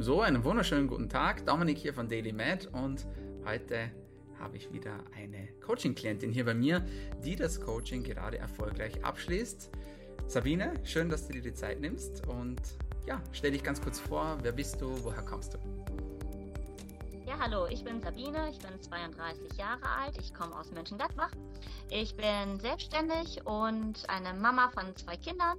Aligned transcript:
So, 0.00 0.20
einen 0.20 0.44
wunderschönen 0.44 0.86
guten 0.86 1.08
Tag. 1.08 1.44
Dominik 1.44 1.76
hier 1.76 1.92
von 1.92 2.08
Daily 2.08 2.32
Med 2.32 2.66
und 2.72 3.04
heute 3.44 3.90
habe 4.38 4.56
ich 4.56 4.72
wieder 4.72 4.96
eine 5.16 5.48
Coaching-Klientin 5.60 6.30
hier 6.30 6.44
bei 6.44 6.54
mir, 6.54 6.86
die 7.24 7.34
das 7.34 7.60
Coaching 7.60 8.04
gerade 8.04 8.38
erfolgreich 8.38 9.04
abschließt. 9.04 9.72
Sabine, 10.28 10.72
schön, 10.84 11.08
dass 11.08 11.26
du 11.26 11.32
dir 11.32 11.42
die 11.42 11.52
Zeit 11.52 11.80
nimmst 11.80 12.24
und 12.28 12.60
ja, 13.08 13.20
stell 13.32 13.50
dich 13.50 13.64
ganz 13.64 13.82
kurz 13.82 13.98
vor. 13.98 14.38
Wer 14.42 14.52
bist 14.52 14.80
du? 14.80 15.02
Woher 15.02 15.22
kommst 15.22 15.54
du? 15.54 15.58
Ja, 17.26 17.36
hallo, 17.40 17.66
ich 17.66 17.82
bin 17.82 18.00
Sabine, 18.00 18.50
ich 18.50 18.58
bin 18.60 18.80
32 18.80 19.58
Jahre 19.58 19.84
alt, 19.84 20.16
ich 20.16 20.32
komme 20.32 20.54
aus 20.54 20.70
Mönchengladbach. 20.70 21.32
Ich 21.90 22.14
bin 22.14 22.60
selbstständig 22.60 23.44
und 23.44 24.08
eine 24.08 24.32
Mama 24.38 24.70
von 24.70 24.94
zwei 24.94 25.16
Kindern 25.16 25.58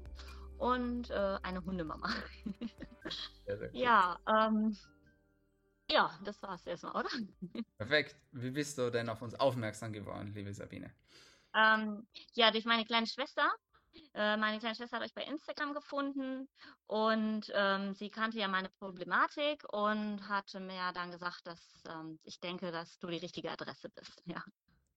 und 0.60 1.10
äh, 1.10 1.38
eine 1.44 1.66
Hundemama. 1.66 2.08
Sehr, 3.50 3.58
sehr 3.58 3.70
cool. 3.74 3.82
Ja, 3.82 4.20
ähm, 4.28 4.78
ja, 5.90 6.12
das 6.24 6.40
war's 6.44 6.68
erstmal, 6.68 6.98
oder? 6.98 7.10
Perfekt. 7.80 8.16
Wie 8.32 8.52
bist 8.52 8.78
du 8.78 8.92
denn 8.92 9.10
auf 9.10 9.24
uns 9.24 9.34
aufmerksam 9.34 9.92
geworden, 9.92 10.32
liebe 10.36 10.54
Sabine? 10.54 10.92
Ähm, 11.56 12.06
ja, 12.34 12.52
durch 12.52 12.66
meine 12.66 12.86
kleine 12.86 13.08
Schwester. 13.08 13.50
Äh, 14.14 14.38
meine 14.38 14.60
kleine 14.60 14.76
Schwester 14.76 14.98
hat 14.98 15.04
euch 15.04 15.16
bei 15.16 15.24
Instagram 15.24 15.74
gefunden 15.74 16.48
und 16.86 17.52
ähm, 17.56 17.96
sie 17.96 18.12
kannte 18.12 18.38
ja 18.38 18.48
meine 18.48 18.70
Problematik 18.70 19.64
und 19.74 20.30
hatte 20.30 20.60
mir 20.60 20.92
dann 20.94 21.10
gesagt, 21.10 21.42
dass 21.46 21.84
ähm, 21.90 22.20
ich 22.24 22.40
denke, 22.40 22.72
dass 22.72 23.00
du 23.00 23.08
die 23.08 23.18
richtige 23.18 23.50
Adresse 23.50 23.90
bist. 23.90 24.22
Ja. 24.28 24.44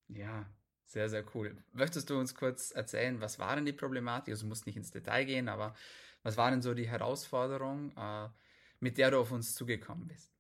Ja, 0.08 0.44
sehr, 0.84 1.08
sehr 1.08 1.24
cool. 1.34 1.56
Möchtest 1.72 2.10
du 2.10 2.18
uns 2.18 2.34
kurz 2.34 2.70
erzählen, 2.70 3.20
was 3.22 3.38
war 3.38 3.54
denn 3.56 3.64
die 3.64 3.72
Problematik? 3.72 4.32
Also, 4.32 4.42
du 4.42 4.48
musst 4.48 4.66
nicht 4.66 4.76
ins 4.76 4.90
Detail 4.90 5.24
gehen, 5.24 5.48
aber 5.48 5.74
was 6.22 6.36
war 6.36 6.50
denn 6.50 6.62
so 6.62 6.74
die 6.74 6.88
Herausforderung, 6.88 7.92
äh, 7.96 8.28
mit 8.80 8.98
der 8.98 9.10
du 9.12 9.20
auf 9.20 9.32
uns 9.32 9.54
zugekommen 9.54 10.06
bist? 10.08 10.32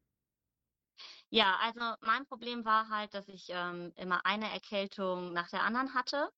Ja, 1.30 1.56
also 1.60 1.94
mein 2.00 2.26
Problem 2.26 2.64
war 2.64 2.88
halt, 2.88 3.14
dass 3.14 3.28
ich 3.28 3.46
ähm, 3.48 3.92
immer 3.96 4.24
eine 4.26 4.50
Erkältung 4.52 5.32
nach 5.32 5.48
der 5.48 5.62
anderen 5.62 5.94
hatte. 5.94 6.30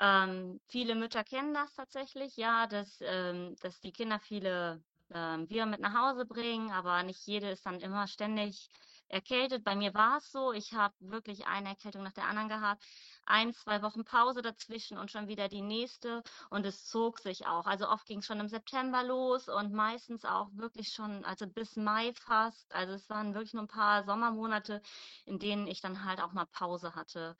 Ähm, 0.00 0.60
viele 0.68 0.94
Mütter 0.96 1.24
kennen 1.24 1.54
das 1.54 1.74
tatsächlich, 1.74 2.36
ja, 2.36 2.66
dass, 2.66 2.98
ähm, 3.02 3.56
dass 3.62 3.80
die 3.80 3.92
Kinder 3.92 4.20
viele 4.20 4.84
ähm, 5.10 5.48
Viren 5.50 5.70
mit 5.70 5.80
nach 5.80 5.94
Hause 5.94 6.26
bringen, 6.26 6.72
aber 6.72 7.02
nicht 7.04 7.26
jede 7.26 7.50
ist 7.50 7.66
dann 7.66 7.80
immer 7.80 8.08
ständig 8.08 8.68
erkältet. 9.10 9.64
Bei 9.64 9.74
mir 9.74 9.94
war 9.94 10.18
es 10.18 10.30
so, 10.32 10.52
ich 10.52 10.72
habe 10.72 10.94
wirklich 11.00 11.46
eine 11.46 11.70
Erkältung 11.70 12.02
nach 12.02 12.12
der 12.12 12.24
anderen 12.24 12.48
gehabt, 12.48 12.84
ein, 13.26 13.52
zwei 13.52 13.82
Wochen 13.82 14.04
Pause 14.04 14.42
dazwischen 14.42 14.98
und 14.98 15.10
schon 15.10 15.28
wieder 15.28 15.48
die 15.48 15.62
nächste 15.62 16.22
und 16.50 16.66
es 16.66 16.86
zog 16.86 17.18
sich 17.20 17.46
auch. 17.46 17.66
Also 17.66 17.88
oft 17.88 18.06
ging 18.06 18.20
es 18.20 18.26
schon 18.26 18.40
im 18.40 18.48
September 18.48 19.02
los 19.04 19.48
und 19.48 19.72
meistens 19.72 20.24
auch 20.24 20.48
wirklich 20.52 20.92
schon, 20.92 21.24
also 21.24 21.46
bis 21.46 21.76
Mai 21.76 22.12
fast. 22.14 22.72
Also 22.74 22.94
es 22.94 23.08
waren 23.10 23.34
wirklich 23.34 23.54
nur 23.54 23.64
ein 23.64 23.68
paar 23.68 24.04
Sommermonate, 24.04 24.82
in 25.24 25.38
denen 25.38 25.66
ich 25.66 25.80
dann 25.80 26.04
halt 26.04 26.20
auch 26.20 26.32
mal 26.32 26.46
Pause 26.46 26.94
hatte. 26.94 27.36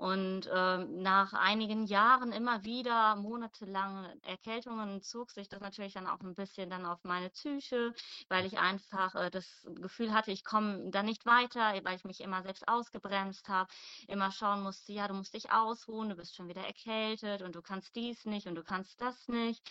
Und 0.00 0.48
ähm, 0.50 1.02
nach 1.02 1.34
einigen 1.34 1.84
Jahren 1.84 2.32
immer 2.32 2.64
wieder 2.64 3.16
monatelange 3.16 4.16
Erkältungen 4.22 5.02
zog 5.02 5.30
sich 5.30 5.50
das 5.50 5.60
natürlich 5.60 5.92
dann 5.92 6.06
auch 6.06 6.20
ein 6.20 6.34
bisschen 6.34 6.70
dann 6.70 6.86
auf 6.86 7.04
meine 7.04 7.28
Psyche, 7.28 7.92
weil 8.30 8.46
ich 8.46 8.58
einfach 8.58 9.14
äh, 9.14 9.30
das 9.30 9.68
Gefühl 9.74 10.14
hatte, 10.14 10.30
ich 10.30 10.42
komme 10.42 10.90
da 10.90 11.02
nicht 11.02 11.26
weiter, 11.26 11.74
weil 11.84 11.96
ich 11.96 12.04
mich 12.04 12.22
immer 12.22 12.42
selbst 12.42 12.66
ausgebremst 12.66 13.50
habe, 13.50 13.70
immer 14.08 14.32
schauen 14.32 14.62
musste, 14.62 14.94
ja, 14.94 15.06
du 15.06 15.12
musst 15.12 15.34
dich 15.34 15.52
ausruhen, 15.52 16.08
du 16.08 16.16
bist 16.16 16.34
schon 16.34 16.48
wieder 16.48 16.64
erkältet 16.64 17.42
und 17.42 17.54
du 17.54 17.60
kannst 17.60 17.94
dies 17.94 18.24
nicht 18.24 18.46
und 18.46 18.54
du 18.54 18.64
kannst 18.64 19.02
das 19.02 19.28
nicht. 19.28 19.62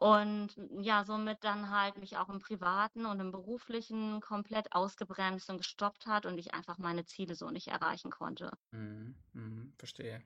Und 0.00 0.56
ja, 0.80 1.04
somit 1.04 1.44
dann 1.44 1.70
halt 1.70 1.96
mich 1.98 2.16
auch 2.16 2.28
im 2.30 2.38
Privaten 2.40 3.06
und 3.06 3.20
im 3.20 3.30
Beruflichen 3.32 4.20
komplett 4.20 4.72
ausgebremst 4.72 5.50
und 5.50 5.58
gestoppt 5.58 6.06
hat 6.06 6.26
und 6.26 6.38
ich 6.38 6.54
einfach 6.54 6.78
meine 6.78 7.04
Ziele 7.04 7.34
so 7.34 7.50
nicht 7.50 7.68
erreichen 7.68 8.10
konnte. 8.10 8.50
Mhm, 8.72 9.16
mhm, 9.32 9.72
verstehe. 9.78 10.22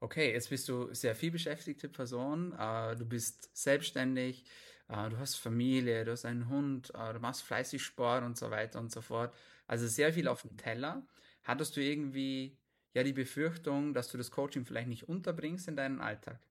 Okay, 0.00 0.32
jetzt 0.32 0.50
bist 0.50 0.68
du 0.68 0.94
sehr 0.94 1.16
viel 1.16 1.30
beschäftigte 1.32 1.88
Person, 1.88 2.52
äh, 2.52 2.96
du 2.96 3.06
bist 3.06 3.50
selbstständig, 3.56 4.44
äh, 4.88 5.10
du 5.10 5.18
hast 5.18 5.36
Familie, 5.36 6.04
du 6.04 6.12
hast 6.12 6.26
einen 6.26 6.48
Hund, 6.48 6.92
äh, 6.94 7.12
du 7.14 7.20
machst 7.20 7.42
fleißig 7.44 7.82
Sport 7.82 8.24
und 8.24 8.38
so 8.38 8.50
weiter 8.50 8.80
und 8.80 8.92
so 8.92 9.02
fort. 9.02 9.34
Also 9.66 9.88
sehr 9.88 10.12
viel 10.14 10.28
auf 10.28 10.42
dem 10.42 10.56
Teller. 10.58 11.06
Hattest 11.44 11.76
du 11.76 11.82
irgendwie 11.82 12.58
ja 12.94 13.02
die 13.04 13.14
Befürchtung, 13.14 13.94
dass 13.94 14.10
du 14.10 14.18
das 14.18 14.30
Coaching 14.30 14.66
vielleicht 14.66 14.88
nicht 14.88 15.08
unterbringst 15.08 15.68
in 15.68 15.76
deinen 15.76 16.00
Alltag? 16.00 16.46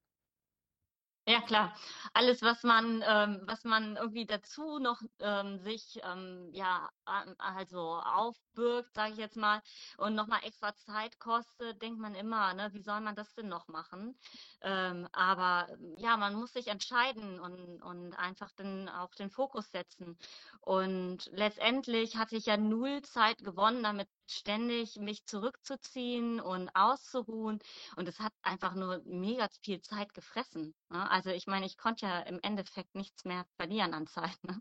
Ja 1.25 1.39
klar, 1.39 1.73
alles, 2.13 2.41
was 2.41 2.63
man, 2.63 3.01
ähm, 3.07 3.44
was 3.45 3.63
man 3.63 3.95
irgendwie 3.95 4.25
dazu 4.25 4.78
noch 4.79 5.01
ähm, 5.19 5.57
sich 5.59 5.97
ähm, 6.03 6.50
ja 6.51 6.89
also 7.38 7.79
aufbürgt, 8.03 8.94
sage 8.94 9.13
ich 9.13 9.19
jetzt 9.19 9.38
mal, 9.38 9.61
und 9.97 10.16
nochmal 10.16 10.41
extra 10.44 10.75
Zeit 10.75 11.19
kostet, 11.19 11.81
denkt 11.81 11.97
man 12.01 12.13
immer, 12.16 12.53
ne, 12.53 12.73
wie 12.73 12.81
soll 12.81 13.00
man 13.00 13.16
das 13.16 13.34
denn 13.35 13.47
noch 13.47 13.69
machen? 13.69 14.19
Ähm, 14.61 15.07
aber 15.13 15.69
ja, 15.97 16.17
man 16.17 16.35
muss 16.35 16.51
sich 16.51 16.67
entscheiden 16.67 17.40
und, 17.40 17.81
und 17.81 18.13
einfach 18.16 18.51
dann 18.57 18.90
auch 18.90 19.16
den 19.16 19.29
Fokus 19.29 19.72
setzen. 19.72 20.17
Und 20.59 21.29
letztendlich 21.31 22.17
hatte 22.17 22.35
ich 22.35 22.47
ja 22.47 22.57
null 22.57 23.01
Zeit 23.03 23.38
gewonnen, 23.44 23.81
damit 23.84 24.09
ständig 24.28 24.97
mich 24.97 25.25
zurückzuziehen 25.25 26.39
und 26.39 26.69
auszuruhen. 26.75 27.59
Und 27.95 28.07
es 28.07 28.19
hat 28.19 28.34
einfach 28.41 28.75
nur 28.75 29.01
mega 29.06 29.47
viel 29.61 29.81
Zeit 29.81 30.13
gefressen. 30.13 30.73
Ne? 30.89 31.09
Also 31.09 31.29
ich 31.29 31.47
meine, 31.47 31.66
ich 31.66 31.78
konnte 31.78 32.06
ja 32.06 32.19
im 32.22 32.39
Endeffekt 32.41 32.95
nichts 32.95 33.25
mehr 33.25 33.45
verlieren 33.57 33.94
an 33.94 34.07
Zeit. 34.07 34.38
Ne? 34.44 34.59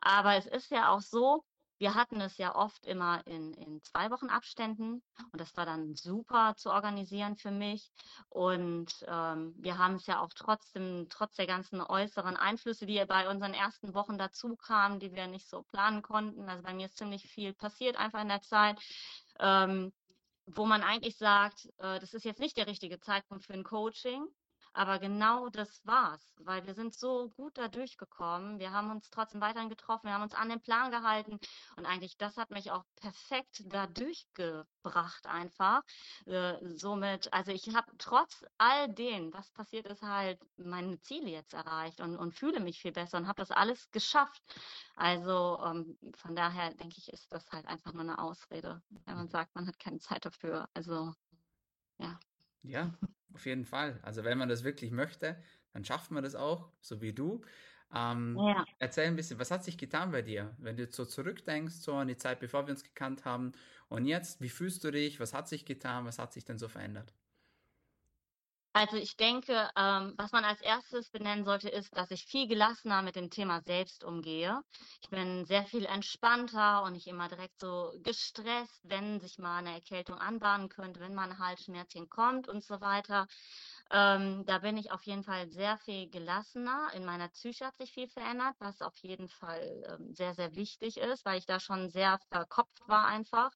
Aber 0.00 0.36
es 0.36 0.46
ist 0.46 0.70
ja 0.70 0.90
auch 0.90 1.00
so, 1.00 1.44
wir 1.78 1.94
hatten 1.94 2.20
es 2.20 2.36
ja 2.38 2.54
oft 2.54 2.86
immer 2.86 3.26
in, 3.26 3.52
in 3.54 3.82
zwei 3.82 4.10
Wochen 4.10 4.28
Abständen 4.28 5.02
und 5.32 5.40
das 5.40 5.56
war 5.56 5.66
dann 5.66 5.94
super 5.94 6.54
zu 6.56 6.70
organisieren 6.70 7.36
für 7.36 7.50
mich. 7.50 7.90
Und 8.28 8.92
ähm, 9.08 9.54
wir 9.58 9.78
haben 9.78 9.96
es 9.96 10.06
ja 10.06 10.20
auch 10.20 10.32
trotzdem, 10.34 11.06
trotz 11.10 11.34
der 11.36 11.46
ganzen 11.46 11.80
äußeren 11.80 12.36
Einflüsse, 12.36 12.86
die 12.86 13.04
bei 13.06 13.28
unseren 13.28 13.54
ersten 13.54 13.94
Wochen 13.94 14.18
dazu 14.18 14.56
kamen, 14.56 15.00
die 15.00 15.12
wir 15.12 15.26
nicht 15.26 15.48
so 15.48 15.62
planen 15.62 16.02
konnten. 16.02 16.48
Also 16.48 16.62
bei 16.62 16.74
mir 16.74 16.86
ist 16.86 16.96
ziemlich 16.96 17.26
viel 17.26 17.52
passiert 17.54 17.96
einfach 17.96 18.22
in 18.22 18.28
der 18.28 18.42
Zeit. 18.42 18.78
Ähm, 19.40 19.92
wo 20.46 20.66
man 20.66 20.82
eigentlich 20.82 21.16
sagt, 21.16 21.66
äh, 21.78 21.98
das 22.00 22.12
ist 22.12 22.24
jetzt 22.24 22.40
nicht 22.40 22.56
der 22.56 22.66
richtige 22.66 23.00
Zeitpunkt 23.00 23.44
für 23.44 23.54
ein 23.54 23.64
Coaching, 23.64 24.26
aber 24.74 24.98
genau 24.98 25.48
das 25.48 25.80
war's, 25.86 26.34
weil 26.38 26.66
wir 26.66 26.74
sind 26.74 26.94
so 26.94 27.30
gut 27.30 27.56
da 27.56 27.68
durchgekommen. 27.68 28.58
Wir 28.58 28.72
haben 28.72 28.90
uns 28.90 29.08
trotzdem 29.08 29.40
weiterhin 29.40 29.68
getroffen, 29.68 30.06
wir 30.06 30.14
haben 30.14 30.22
uns 30.22 30.34
an 30.34 30.48
den 30.48 30.60
Plan 30.60 30.90
gehalten 30.90 31.38
und 31.76 31.86
eigentlich 31.86 32.16
das 32.16 32.36
hat 32.36 32.50
mich 32.50 32.72
auch 32.72 32.84
perfekt 32.96 33.62
da 33.66 33.86
durchgebracht 33.86 35.26
einfach. 35.26 35.82
Äh, 36.26 36.56
somit, 36.76 37.32
also 37.32 37.52
ich 37.52 37.74
habe 37.74 37.90
trotz 37.98 38.44
all 38.58 38.92
dem, 38.92 39.32
was 39.32 39.50
passiert 39.52 39.86
ist, 39.86 40.02
halt 40.02 40.40
meine 40.56 41.00
Ziele 41.00 41.30
jetzt 41.30 41.54
erreicht 41.54 42.00
und, 42.00 42.16
und 42.16 42.32
fühle 42.34 42.60
mich 42.60 42.80
viel 42.80 42.92
besser 42.92 43.18
und 43.18 43.28
habe 43.28 43.40
das 43.40 43.52
alles 43.52 43.90
geschafft. 43.92 44.42
Also 44.96 45.60
ähm, 45.64 45.98
von 46.16 46.34
daher 46.34 46.74
denke 46.74 46.96
ich, 46.98 47.12
ist 47.12 47.32
das 47.32 47.50
halt 47.52 47.66
einfach 47.66 47.92
nur 47.92 48.02
eine 48.02 48.18
Ausrede, 48.18 48.82
wenn 49.06 49.16
man 49.16 49.28
sagt, 49.28 49.54
man 49.54 49.66
hat 49.68 49.78
keine 49.78 49.98
Zeit 49.98 50.24
dafür. 50.24 50.68
Also 50.74 51.14
ja. 51.98 52.18
Ja, 52.62 52.90
auf 53.34 53.46
jeden 53.46 53.64
Fall. 53.64 53.98
Also 54.02 54.24
wenn 54.24 54.38
man 54.38 54.48
das 54.48 54.64
wirklich 54.64 54.90
möchte, 54.90 55.42
dann 55.72 55.84
schafft 55.84 56.10
man 56.10 56.22
das 56.24 56.34
auch, 56.34 56.72
so 56.80 57.00
wie 57.02 57.12
du. 57.12 57.42
Ähm, 57.94 58.48
Ja. 58.48 58.64
erzähl 58.78 59.06
ein 59.06 59.16
bisschen, 59.16 59.38
was 59.38 59.50
hat 59.50 59.64
sich 59.64 59.78
getan 59.78 60.10
bei 60.12 60.22
dir, 60.22 60.56
wenn 60.58 60.76
du 60.76 60.82
jetzt 60.84 60.96
so 60.96 61.04
zurückdenkst, 61.04 61.74
so 61.76 61.94
an 61.94 62.08
die 62.08 62.16
Zeit, 62.16 62.40
bevor 62.40 62.66
wir 62.66 62.72
uns 62.72 62.84
gekannt 62.84 63.24
haben 63.24 63.52
und 63.88 64.06
jetzt, 64.06 64.40
wie 64.40 64.48
fühlst 64.48 64.84
du 64.84 64.90
dich? 64.90 65.20
Was 65.20 65.34
hat 65.34 65.48
sich 65.48 65.64
getan? 65.66 66.04
Was 66.06 66.18
hat 66.18 66.32
sich 66.32 66.44
denn 66.44 66.58
so 66.58 66.68
verändert? 66.68 67.14
Also 68.76 68.96
ich 68.96 69.16
denke, 69.16 69.70
ähm, 69.76 70.14
was 70.18 70.32
man 70.32 70.44
als 70.44 70.60
erstes 70.60 71.08
benennen 71.10 71.44
sollte, 71.44 71.68
ist, 71.68 71.96
dass 71.96 72.10
ich 72.10 72.24
viel 72.24 72.48
gelassener 72.48 73.02
mit 73.02 73.14
dem 73.14 73.30
Thema 73.30 73.60
selbst 73.62 74.02
umgehe. 74.02 74.62
Ich 75.00 75.08
bin 75.10 75.44
sehr 75.44 75.64
viel 75.64 75.84
entspannter 75.86 76.82
und 76.82 76.94
nicht 76.94 77.06
immer 77.06 77.28
direkt 77.28 77.60
so 77.60 77.92
gestresst, 78.02 78.80
wenn 78.82 79.20
sich 79.20 79.38
mal 79.38 79.58
eine 79.58 79.74
Erkältung 79.74 80.18
anbahnen 80.18 80.68
könnte, 80.68 80.98
wenn 80.98 81.14
mal 81.14 81.30
ein 81.30 81.38
Halsschmerzchen 81.38 82.08
kommt 82.08 82.48
und 82.48 82.64
so 82.64 82.80
weiter. 82.80 83.28
Ähm, 83.92 84.44
da 84.44 84.58
bin 84.58 84.76
ich 84.76 84.90
auf 84.90 85.04
jeden 85.04 85.22
Fall 85.22 85.48
sehr 85.50 85.78
viel 85.78 86.10
gelassener. 86.10 86.88
In 86.94 87.04
meiner 87.04 87.28
Psyche 87.28 87.66
hat 87.66 87.76
sich 87.76 87.92
viel 87.92 88.08
verändert, 88.08 88.56
was 88.58 88.82
auf 88.82 88.96
jeden 89.02 89.28
Fall 89.28 89.84
ähm, 89.88 90.12
sehr, 90.14 90.34
sehr 90.34 90.56
wichtig 90.56 90.96
ist, 90.96 91.24
weil 91.24 91.38
ich 91.38 91.46
da 91.46 91.60
schon 91.60 91.90
sehr 91.90 92.18
verkopft 92.28 92.80
war 92.88 93.06
einfach. 93.06 93.52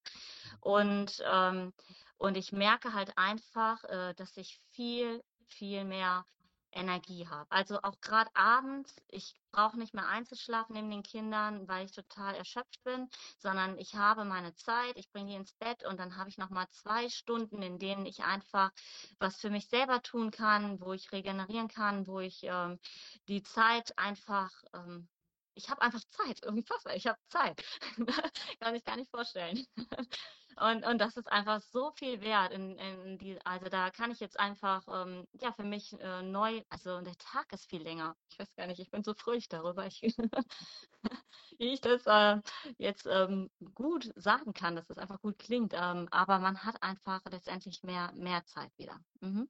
Und, 0.61 1.21
ähm, 1.25 1.73
und 2.19 2.37
ich 2.37 2.53
merke 2.53 2.93
halt 2.93 3.17
einfach, 3.17 3.83
äh, 3.85 4.15
dass 4.15 4.37
ich 4.37 4.59
viel, 4.73 5.25
viel 5.49 5.85
mehr 5.85 6.25
Energie 6.73 7.27
habe. 7.27 7.51
Also 7.51 7.81
auch 7.83 8.01
gerade 8.01 8.31
abends, 8.35 8.95
ich 9.09 9.35
brauche 9.53 9.79
nicht 9.79 9.95
mehr 9.95 10.07
einzuschlafen 10.07 10.75
neben 10.75 10.91
den 10.91 11.03
Kindern, 11.03 11.67
weil 11.67 11.87
ich 11.87 11.93
total 11.93 12.35
erschöpft 12.35 12.83
bin, 12.85 13.09
sondern 13.39 13.79
ich 13.79 13.95
habe 13.95 14.25
meine 14.25 14.55
Zeit, 14.55 14.97
ich 14.97 15.11
bringe 15.11 15.31
die 15.31 15.37
ins 15.37 15.55
Bett 15.55 15.85
und 15.85 15.99
dann 15.99 16.17
habe 16.17 16.29
ich 16.29 16.37
noch 16.37 16.51
mal 16.51 16.69
zwei 16.71 17.09
Stunden, 17.09 17.63
in 17.63 17.79
denen 17.79 18.05
ich 18.05 18.23
einfach 18.23 18.71
was 19.19 19.41
für 19.41 19.51
mich 19.51 19.69
selber 19.69 20.03
tun 20.03 20.31
kann, 20.31 20.81
wo 20.81 20.93
ich 20.93 21.11
regenerieren 21.13 21.69
kann, 21.69 22.07
wo 22.07 22.21
ich 22.21 22.41
ähm, 22.43 22.79
die 23.29 23.43
Zeit 23.43 23.97
einfach 23.99 24.51
ähm, 24.75 25.09
ich 25.55 25.71
habe 25.71 25.83
einfach 25.83 26.03
Zeit, 26.11 26.41
irgendwie 26.45 26.63
passt 26.63 26.87
ich 26.95 27.07
habe 27.07 27.19
Zeit. 27.29 27.65
Kann 28.61 28.75
ich 28.75 28.85
gar 28.85 28.97
nicht 28.97 29.11
vorstellen. 29.11 29.67
Und, 30.61 30.85
und 30.85 30.99
das 30.99 31.17
ist 31.17 31.31
einfach 31.31 31.61
so 31.61 31.91
viel 31.93 32.21
wert. 32.21 32.53
In, 32.53 32.77
in 32.77 33.19
die, 33.19 33.39
also 33.45 33.69
da 33.69 33.91
kann 33.91 34.11
ich 34.11 34.21
jetzt 34.21 34.39
einfach, 34.39 34.87
ähm, 34.89 35.27
ja, 35.41 35.53
für 35.53 35.65
mich 35.65 35.93
äh, 36.01 36.23
neu, 36.23 36.63
also 36.69 37.01
der 37.01 37.17
Tag 37.19 37.53
ist 37.53 37.69
viel 37.69 37.83
länger. 37.83 38.17
Ich 38.31 38.39
weiß 38.39 38.55
gar 38.55 38.67
nicht, 38.67 38.81
ich 38.81 38.91
bin 38.91 39.03
so 39.03 39.15
fröhlich 39.15 39.49
darüber, 39.49 39.87
ich, 39.87 40.01
wie 41.59 41.73
ich 41.73 41.81
das 41.81 42.07
äh, 42.07 42.41
jetzt 42.79 43.07
ähm, 43.11 43.51
gut 43.75 44.13
sagen 44.17 44.53
kann, 44.53 44.77
dass 44.77 44.89
das 44.89 44.99
einfach 44.99 45.21
gut 45.21 45.39
klingt. 45.39 45.75
Ähm, 45.75 46.09
aber 46.11 46.39
man 46.39 46.65
hat 46.65 46.83
einfach 46.83 47.23
letztendlich 47.31 47.83
mehr, 47.83 48.13
mehr 48.15 48.45
Zeit 48.45 48.71
wieder. 48.79 49.01
Mhm. 49.21 49.49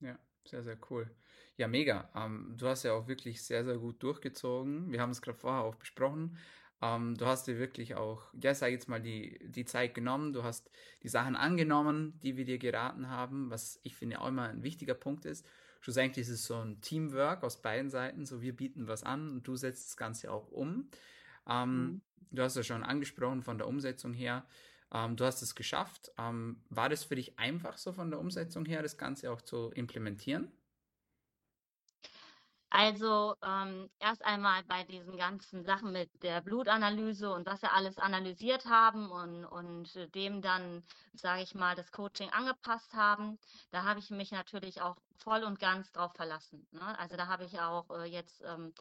Ja, 0.00 0.18
sehr, 0.44 0.62
sehr 0.62 0.78
cool. 0.90 1.10
Ja, 1.56 1.68
mega. 1.68 2.10
Ähm, 2.14 2.54
du 2.56 2.66
hast 2.66 2.82
ja 2.82 2.92
auch 2.92 3.06
wirklich 3.06 3.44
sehr, 3.44 3.64
sehr 3.64 3.78
gut 3.78 4.02
durchgezogen. 4.02 4.90
Wir 4.90 5.00
haben 5.00 5.10
es 5.10 5.22
gerade 5.22 5.38
vorher 5.38 5.62
auch 5.62 5.76
besprochen. 5.76 6.36
Ähm, 6.84 7.16
du 7.16 7.24
hast 7.24 7.46
dir 7.46 7.58
wirklich 7.58 7.94
auch, 7.94 8.22
ja, 8.34 8.54
sag 8.54 8.70
jetzt 8.70 8.88
mal, 8.88 9.00
die, 9.00 9.38
die 9.42 9.64
Zeit 9.64 9.94
genommen. 9.94 10.34
Du 10.34 10.42
hast 10.42 10.70
die 11.02 11.08
Sachen 11.08 11.34
angenommen, 11.34 12.20
die 12.22 12.36
wir 12.36 12.44
dir 12.44 12.58
geraten 12.58 13.08
haben, 13.08 13.50
was 13.50 13.80
ich 13.84 13.96
finde 13.96 14.20
auch 14.20 14.28
immer 14.28 14.48
ein 14.48 14.62
wichtiger 14.62 14.94
Punkt 14.94 15.24
ist. 15.24 15.46
Schlussendlich 15.80 16.26
ist 16.26 16.34
es 16.34 16.44
so 16.44 16.56
ein 16.56 16.80
Teamwork 16.82 17.42
aus 17.42 17.62
beiden 17.62 17.90
Seiten. 17.90 18.26
So, 18.26 18.42
wir 18.42 18.54
bieten 18.54 18.86
was 18.86 19.02
an 19.02 19.30
und 19.30 19.48
du 19.48 19.56
setzt 19.56 19.88
das 19.88 19.96
Ganze 19.96 20.30
auch 20.30 20.50
um. 20.50 20.90
Ähm, 21.48 21.76
mhm. 21.76 22.00
Du 22.32 22.42
hast 22.42 22.56
ja 22.56 22.62
schon 22.62 22.82
angesprochen 22.82 23.42
von 23.42 23.56
der 23.56 23.66
Umsetzung 23.66 24.12
her. 24.12 24.44
Ähm, 24.92 25.16
du 25.16 25.24
hast 25.24 25.40
es 25.40 25.54
geschafft. 25.54 26.12
Ähm, 26.18 26.60
war 26.68 26.90
das 26.90 27.04
für 27.04 27.14
dich 27.14 27.38
einfach 27.38 27.78
so 27.78 27.92
von 27.92 28.10
der 28.10 28.20
Umsetzung 28.20 28.66
her, 28.66 28.82
das 28.82 28.98
Ganze 28.98 29.30
auch 29.30 29.40
zu 29.40 29.70
implementieren? 29.70 30.52
Also 32.74 33.36
ähm, 33.40 33.88
erst 34.00 34.24
einmal 34.24 34.64
bei 34.64 34.82
diesen 34.82 35.16
ganzen 35.16 35.64
Sachen 35.64 35.92
mit 35.92 36.10
der 36.24 36.40
Blutanalyse 36.40 37.32
und 37.32 37.46
was 37.46 37.62
wir 37.62 37.72
alles 37.72 37.98
analysiert 37.98 38.66
haben 38.66 39.12
und, 39.12 39.44
und 39.44 40.12
dem 40.16 40.42
dann, 40.42 40.82
sage 41.12 41.42
ich 41.42 41.54
mal, 41.54 41.76
das 41.76 41.92
Coaching 41.92 42.30
angepasst 42.30 42.92
haben, 42.94 43.38
da 43.70 43.84
habe 43.84 44.00
ich 44.00 44.10
mich 44.10 44.32
natürlich 44.32 44.82
auch 44.82 44.96
voll 45.18 45.44
und 45.44 45.60
ganz 45.60 45.92
drauf 45.92 46.14
verlassen. 46.16 46.66
Ne? 46.72 46.98
Also 46.98 47.16
da 47.16 47.28
habe 47.28 47.44
ich 47.44 47.60
auch 47.60 47.88
äh, 47.90 48.06
jetzt 48.06 48.42
ähm, 48.44 48.74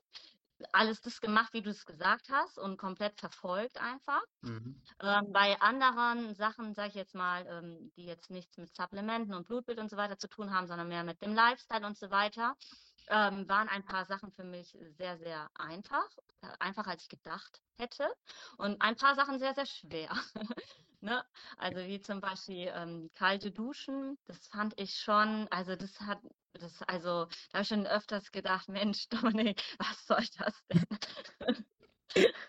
alles 0.72 1.02
das 1.02 1.22
gemacht, 1.22 1.54
wie 1.54 1.62
du 1.62 1.70
es 1.70 1.86
gesagt 1.86 2.30
hast 2.32 2.58
und 2.58 2.78
komplett 2.78 3.20
verfolgt 3.20 3.80
einfach. 3.80 4.24
Mhm. 4.42 4.82
Ähm, 5.02 5.32
bei 5.32 5.60
anderen 5.62 6.34
Sachen, 6.34 6.74
sage 6.74 6.90
ich 6.90 6.96
jetzt 6.96 7.14
mal, 7.14 7.46
ähm, 7.48 7.92
die 7.96 8.06
jetzt 8.06 8.32
nichts 8.32 8.58
mit 8.58 8.76
Supplementen 8.76 9.36
und 9.36 9.48
Blutbild 9.48 9.78
und 9.78 9.92
so 9.92 9.98
weiter 9.98 10.18
zu 10.18 10.28
tun 10.28 10.52
haben, 10.52 10.66
sondern 10.66 10.88
mehr 10.88 11.04
mit 11.04 11.22
dem 11.22 11.36
Lifestyle 11.36 11.86
und 11.86 11.98
so 11.98 12.10
weiter, 12.10 12.56
ähm, 13.10 13.48
waren 13.50 13.70
ein 13.70 13.84
paar 13.84 14.06
Sachen 14.06 14.32
für 14.32 14.44
mich 14.44 14.78
sehr, 14.98 15.18
sehr 15.18 15.50
einfach, 15.56 16.08
äh, 16.42 16.48
einfacher 16.60 16.92
als 16.92 17.04
ich 17.04 17.10
gedacht 17.10 17.62
hätte 17.78 18.08
und 18.58 18.82
ein 18.82 18.96
paar 18.96 19.16
Sachen 19.16 19.40
sehr, 19.40 19.54
sehr 19.54 19.66
schwer. 19.66 20.12
ne? 21.02 21.24
Also 21.58 21.80
wie 21.80 22.02
zum 22.02 22.22
Beispiel 22.22 22.72
ähm, 22.74 23.10
kalte 23.14 23.52
Duschen, 23.52 24.18
das 24.26 24.48
fand 24.48 24.80
ich 24.80 24.96
schon, 24.96 25.48
also 25.52 25.76
das 25.76 26.00
hat, 26.02 26.20
das, 26.54 26.82
also 26.84 27.26
da 27.52 27.60
habe 27.60 27.64
ich 27.64 27.68
schon 27.68 27.88
öfters 27.88 28.32
gedacht, 28.32 28.70
Mensch, 28.70 29.08
Dominik, 29.10 29.62
was 29.80 30.06
soll 30.06 30.26
das 30.38 30.64
denn? 30.68 30.86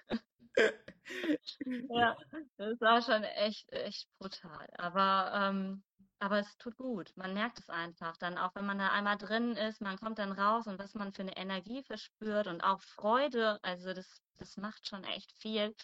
ja, 1.88 2.16
das 2.56 2.80
war 2.80 3.02
schon 3.02 3.24
echt, 3.24 3.70
echt 3.72 4.08
brutal. 4.18 4.68
Aber 4.78 5.32
ähm, 5.34 5.82
aber 6.18 6.38
es 6.38 6.56
tut 6.58 6.76
gut. 6.76 7.12
Man 7.16 7.34
merkt 7.34 7.58
es 7.58 7.68
einfach 7.70 8.16
dann, 8.16 8.38
auch 8.38 8.54
wenn 8.54 8.66
man 8.66 8.78
da 8.78 8.88
einmal 8.90 9.18
drin 9.18 9.56
ist, 9.56 9.80
man 9.80 9.98
kommt 9.98 10.18
dann 10.18 10.32
raus 10.32 10.66
und 10.66 10.78
was 10.78 10.94
man 10.94 11.12
für 11.12 11.22
eine 11.22 11.36
Energie 11.36 11.82
verspürt 11.82 12.46
und 12.46 12.62
auch 12.62 12.80
Freude, 12.80 13.58
also 13.62 13.92
das, 13.92 14.22
das 14.38 14.56
macht 14.56 14.86
schon 14.88 15.04
echt 15.04 15.32
viel. 15.38 15.74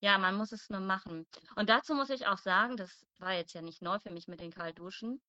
Ja, 0.00 0.16
man 0.18 0.36
muss 0.36 0.52
es 0.52 0.70
nur 0.70 0.80
machen. 0.80 1.26
Und 1.56 1.68
dazu 1.68 1.94
muss 1.94 2.10
ich 2.10 2.26
auch 2.26 2.38
sagen, 2.38 2.76
das 2.76 3.04
war 3.18 3.32
jetzt 3.32 3.52
ja 3.54 3.62
nicht 3.62 3.82
neu 3.82 3.98
für 3.98 4.10
mich 4.10 4.28
mit 4.28 4.40
den 4.40 4.52
Kaltduschen. 4.52 5.20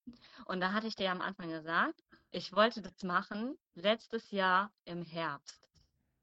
Und 0.45 0.59
da 0.59 0.73
hatte 0.73 0.87
ich 0.87 0.95
dir 0.95 1.11
am 1.11 1.21
Anfang 1.21 1.49
gesagt, 1.49 2.03
ich 2.29 2.53
wollte 2.53 2.81
das 2.81 3.01
machen 3.01 3.57
letztes 3.73 4.29
Jahr 4.29 4.71
im 4.85 5.03
Herbst. 5.03 5.68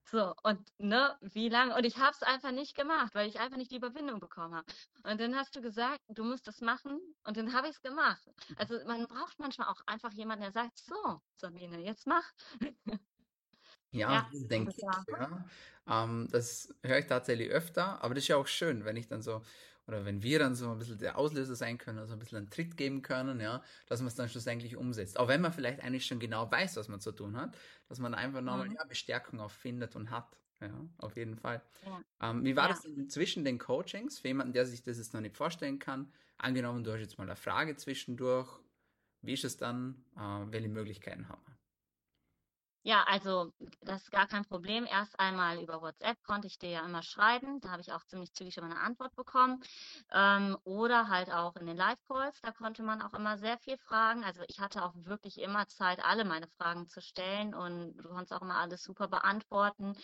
So, 0.09 0.35
und 0.45 0.61
ne, 0.79 1.17
wie 1.21 1.49
lange? 1.49 1.75
Und 1.75 1.85
ich 1.85 1.97
habe 1.99 2.13
es 2.13 2.23
einfach 2.23 2.53
nicht 2.53 2.77
gemacht, 2.77 3.15
weil 3.15 3.29
ich 3.29 3.41
einfach 3.41 3.57
nicht 3.57 3.73
die 3.73 3.77
Überwindung 3.77 4.21
bekommen 4.21 4.55
habe. 4.55 4.67
Und 5.03 5.21
dann 5.21 5.35
hast 5.35 5.57
du 5.57 5.61
gesagt, 5.61 6.01
du 6.09 6.23
musst 6.23 6.47
das 6.47 6.61
machen 6.61 7.01
und 7.25 7.37
dann 7.37 7.53
habe 7.53 7.67
ich 7.69 7.75
es 7.75 7.83
gemacht. 7.83 8.23
Also 8.57 8.79
man 8.87 9.07
braucht 9.09 9.39
manchmal 9.41 9.69
auch 9.69 9.81
einfach 9.87 10.13
jemanden, 10.13 10.43
der 10.45 10.53
sagt, 10.53 10.79
so, 10.79 11.21
Sabine, 11.35 11.81
jetzt 11.81 12.07
mach. 12.07 12.25
Ja, 13.91 14.11
ja 14.13 14.31
denke 14.33 14.73
ich, 14.77 15.07
ja. 15.07 15.45
Ähm, 15.89 16.29
das 16.31 16.75
höre 16.83 16.99
ich 16.99 17.07
tatsächlich 17.07 17.51
öfter, 17.51 18.03
aber 18.03 18.15
das 18.15 18.25
ist 18.25 18.29
ja 18.29 18.37
auch 18.37 18.47
schön, 18.47 18.85
wenn 18.85 18.97
ich 18.97 19.09
dann 19.09 19.23
so 19.23 19.43
oder 19.87 20.05
wenn 20.05 20.23
wir 20.23 20.39
dann 20.39 20.55
so 20.55 20.71
ein 20.71 20.79
bisschen 20.79 20.99
der 20.99 21.17
Auslöser 21.17 21.55
sein 21.55 21.79
können, 21.79 21.99
also 21.99 22.13
ein 22.13 22.19
bisschen 22.19 22.39
einen 22.39 22.51
Tritt 22.51 22.77
geben 22.77 23.03
können, 23.03 23.41
ja, 23.41 23.63
dass 23.87 24.01
man 24.01 24.09
es 24.09 24.15
dann 24.17 24.29
schlussendlich 24.29 24.77
umsetzt. 24.77 25.19
Auch 25.19 25.29
wenn 25.29 25.41
man 25.41 25.53
vielleicht 25.53 25.81
eigentlich 25.81 26.07
schon 26.07 26.19
genau 26.19 26.51
weiß, 26.51 26.77
was 26.77 26.89
man 26.89 27.01
zu 27.01 27.13
tun 27.13 27.37
hat, 27.37 27.57
dass 27.89 27.99
man 27.99 28.15
einfach 28.15 28.41
nochmal 28.41 28.69
mhm. 28.69 28.75
ja, 28.75 28.85
Bestärkung 28.85 29.41
auch 29.41 29.51
findet 29.51 29.95
und 29.95 30.11
hat. 30.11 30.37
Ja, 30.61 30.71
auf 30.99 31.17
jeden 31.17 31.37
Fall. 31.37 31.63
Ja. 31.85 32.31
Ähm, 32.31 32.45
wie 32.45 32.57
war 32.57 32.69
ja. 32.69 32.71
das 32.71 32.83
denn 32.83 33.11
zwischen 33.11 33.45
den 33.45 33.59
Coachings? 33.59 34.19
Für 34.19 34.29
jemanden, 34.29 34.55
der 34.55 34.65
sich 34.65 34.83
das 34.83 34.97
jetzt 34.97 35.13
noch 35.13 35.21
nicht 35.21 35.37
vorstellen 35.37 35.79
kann, 35.79 36.11
angenommen, 36.39 36.83
du 36.83 36.93
hast 36.93 37.01
jetzt 37.01 37.19
mal 37.19 37.25
eine 37.25 37.37
Frage 37.37 37.77
zwischendurch, 37.77 38.49
wie 39.21 39.35
ist 39.35 39.45
es 39.45 39.59
dann? 39.59 40.03
Äh, 40.17 40.21
welche 40.51 40.69
Möglichkeiten 40.69 41.29
haben 41.29 41.43
wir? 41.47 41.56
Ja, 42.87 43.03
also 43.09 43.53
das 43.83 44.03
ist 44.03 44.13
gar 44.13 44.29
kein 44.29 44.45
Problem. 44.45 44.87
Erst 44.87 45.19
einmal 45.19 45.61
über 45.61 45.83
WhatsApp 45.83 46.23
konnte 46.23 46.47
ich 46.47 46.57
dir 46.57 46.71
ja 46.71 46.85
immer 46.85 47.03
schreiben. 47.03 47.61
Da 47.61 47.71
habe 47.71 47.83
ich 47.83 47.93
auch 47.93 48.05
ziemlich 48.05 48.33
zügig 48.33 48.57
immer 48.59 48.69
eine 48.69 48.79
Antwort 48.79 49.17
bekommen. 49.17 49.61
Ähm, 50.13 50.57
oder 50.63 51.09
halt 51.09 51.33
auch 51.33 51.57
in 51.57 51.67
den 51.67 51.77
Live-Calls. 51.77 52.41
Da 52.43 52.53
konnte 52.53 52.85
man 52.85 53.03
auch 53.03 53.13
immer 53.13 53.39
sehr 53.39 53.59
viel 53.59 53.77
fragen. 53.77 54.23
Also 54.23 54.43
ich 54.47 54.61
hatte 54.61 54.85
auch 54.85 54.93
wirklich 54.95 55.41
immer 55.41 55.67
Zeit, 55.67 55.99
alle 56.05 56.25
meine 56.25 56.47
Fragen 56.47 56.87
zu 56.87 57.01
stellen. 57.03 57.57
Und 57.57 57.97
du 57.97 58.09
konntest 58.09 58.33
auch 58.33 58.43
immer 58.43 58.59
alles 58.59 58.85
super 58.85 59.09
beantworten, 59.09 59.97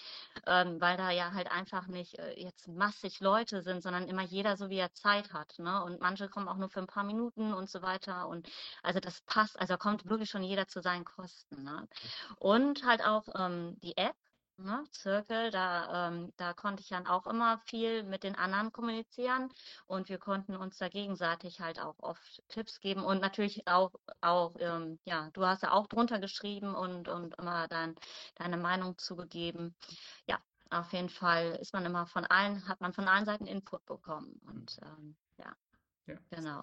ähm, 0.48 0.80
weil 0.80 0.96
da 0.96 1.10
ja 1.10 1.34
halt 1.34 1.52
einfach 1.52 1.86
nicht 1.86 2.18
äh, 2.18 2.34
jetzt 2.34 2.66
massig 2.66 3.20
Leute 3.20 3.62
sind, 3.62 3.84
sondern 3.84 4.08
immer 4.08 4.22
jeder 4.22 4.56
so, 4.56 4.70
wie 4.70 4.78
er 4.78 4.92
Zeit 4.92 5.32
hat. 5.32 5.56
Ne? 5.60 5.84
Und 5.84 6.00
manche 6.00 6.28
kommen 6.28 6.48
auch 6.48 6.56
nur 6.56 6.68
für 6.68 6.80
ein 6.80 6.88
paar 6.88 7.04
Minuten 7.04 7.54
und 7.54 7.70
so 7.70 7.80
weiter. 7.80 8.26
Und 8.26 8.48
also 8.82 8.98
das 8.98 9.20
passt. 9.20 9.56
Also 9.60 9.76
kommt 9.76 10.08
wirklich 10.08 10.30
schon 10.30 10.42
jeder 10.42 10.66
zu 10.66 10.82
seinen 10.82 11.04
Kosten. 11.04 11.62
Ne? 11.62 11.86
Und 12.40 12.71
und 12.72 12.86
halt 12.86 13.04
auch 13.04 13.24
ähm, 13.38 13.76
die 13.82 13.98
App, 13.98 14.16
ne, 14.56 14.82
Circle, 14.94 15.50
da, 15.50 16.08
ähm, 16.08 16.32
da 16.38 16.54
konnte 16.54 16.82
ich 16.82 16.88
dann 16.88 17.06
auch 17.06 17.26
immer 17.26 17.58
viel 17.66 18.02
mit 18.02 18.22
den 18.22 18.34
anderen 18.34 18.72
kommunizieren 18.72 19.50
und 19.86 20.08
wir 20.08 20.16
konnten 20.16 20.56
uns 20.56 20.78
da 20.78 20.88
gegenseitig 20.88 21.60
halt 21.60 21.78
auch 21.78 21.98
oft 21.98 22.42
Tipps 22.48 22.80
geben 22.80 23.04
und 23.04 23.20
natürlich 23.20 23.68
auch, 23.68 23.92
auch 24.22 24.54
ähm, 24.58 24.98
ja, 25.04 25.28
du 25.34 25.44
hast 25.44 25.62
ja 25.62 25.72
auch 25.72 25.86
drunter 25.86 26.18
geschrieben 26.18 26.74
und, 26.74 27.08
und 27.08 27.34
immer 27.38 27.68
dein, 27.68 27.94
deine 28.36 28.56
Meinung 28.56 28.96
zugegeben. 28.96 29.74
Ja, 30.26 30.38
auf 30.70 30.94
jeden 30.94 31.10
Fall 31.10 31.58
ist 31.60 31.74
man 31.74 31.84
immer 31.84 32.06
von 32.06 32.24
allen, 32.24 32.66
hat 32.68 32.80
man 32.80 32.94
von 32.94 33.06
allen 33.06 33.26
Seiten 33.26 33.46
Input 33.46 33.84
bekommen 33.84 34.40
und 34.46 34.78
ähm, 34.82 35.14
ja, 35.36 35.54
ja, 36.06 36.16
genau. 36.30 36.62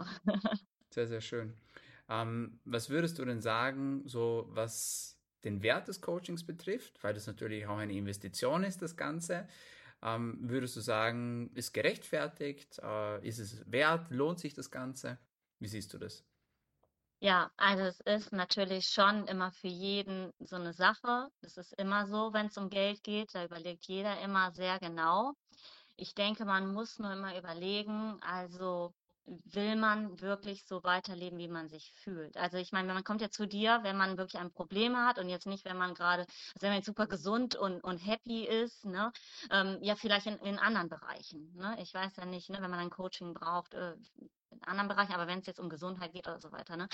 Sehr, 0.89 1.07
sehr 1.07 1.21
schön. 1.21 1.55
Ähm, 2.07 2.59
was 2.65 2.89
würdest 2.89 3.19
du 3.19 3.25
denn 3.25 3.41
sagen, 3.41 4.01
so 4.07 4.47
was 4.49 5.18
den 5.43 5.63
Wert 5.63 5.87
des 5.87 6.01
Coachings 6.01 6.45
betrifft, 6.45 7.03
weil 7.03 7.13
das 7.13 7.27
natürlich 7.27 7.65
auch 7.67 7.77
eine 7.77 7.93
Investition 7.93 8.63
ist, 8.63 8.81
das 8.81 8.95
Ganze, 8.95 9.47
ähm, 10.01 10.37
würdest 10.41 10.75
du 10.75 10.81
sagen, 10.81 11.51
ist 11.55 11.73
gerechtfertigt? 11.73 12.79
Äh, 12.79 13.27
ist 13.27 13.39
es 13.39 13.69
wert? 13.71 14.09
Lohnt 14.09 14.39
sich 14.39 14.53
das 14.53 14.71
Ganze? 14.71 15.17
Wie 15.59 15.67
siehst 15.67 15.93
du 15.93 15.97
das? 15.97 16.23
Ja, 17.21 17.51
also 17.57 17.83
es 17.83 17.99
ist 17.99 18.31
natürlich 18.31 18.87
schon 18.87 19.27
immer 19.27 19.51
für 19.51 19.67
jeden 19.67 20.31
so 20.39 20.55
eine 20.55 20.71
Sache. 20.71 21.29
Das 21.41 21.57
ist 21.57 21.73
immer 21.73 22.07
so, 22.07 22.31
wenn 22.31 22.45
es 22.45 22.57
um 22.57 22.69
Geld 22.69 23.03
geht, 23.03 23.35
da 23.35 23.43
überlegt 23.43 23.85
jeder 23.87 24.21
immer 24.21 24.51
sehr 24.51 24.79
genau. 24.79 25.33
Ich 25.97 26.15
denke, 26.15 26.45
man 26.45 26.71
muss 26.73 26.97
nur 26.97 27.11
immer 27.11 27.37
überlegen, 27.37 28.17
also 28.21 28.93
will 29.45 29.75
man 29.75 30.19
wirklich 30.21 30.65
so 30.65 30.83
weiterleben, 30.83 31.37
wie 31.37 31.47
man 31.47 31.67
sich 31.69 31.93
fühlt. 31.95 32.37
Also 32.37 32.57
ich 32.57 32.71
meine, 32.71 32.93
man 32.93 33.03
kommt 33.03 33.21
ja 33.21 33.29
zu 33.29 33.45
dir, 33.45 33.79
wenn 33.83 33.97
man 33.97 34.17
wirklich 34.17 34.41
ein 34.41 34.51
Problem 34.51 34.97
hat 34.97 35.19
und 35.19 35.29
jetzt 35.29 35.47
nicht, 35.47 35.65
wenn 35.65 35.77
man 35.77 35.93
gerade, 35.93 36.23
also 36.23 36.61
wenn 36.61 36.69
man 36.69 36.77
jetzt 36.77 36.87
super 36.87 37.07
gesund 37.07 37.55
und, 37.55 37.83
und 37.83 37.97
happy 37.97 38.45
ist, 38.45 38.85
ne, 38.85 39.11
ähm, 39.51 39.77
ja 39.81 39.95
vielleicht 39.95 40.27
in, 40.27 40.37
in 40.39 40.59
anderen 40.59 40.89
Bereichen. 40.89 41.53
Ne? 41.55 41.77
Ich 41.81 41.93
weiß 41.93 42.15
ja 42.17 42.25
nicht, 42.25 42.49
ne, 42.49 42.61
wenn 42.61 42.71
man 42.71 42.79
ein 42.79 42.89
Coaching 42.89 43.33
braucht, 43.33 43.73
äh, 43.73 43.95
in 44.51 44.63
anderen 44.63 44.89
Bereichen, 44.89 45.13
aber 45.13 45.27
wenn 45.27 45.39
es 45.39 45.45
jetzt 45.45 45.59
um 45.59 45.69
Gesundheit 45.69 46.11
geht 46.13 46.27
oder 46.27 46.39
so 46.39 46.51
weiter, 46.51 46.75
ne, 46.75 46.87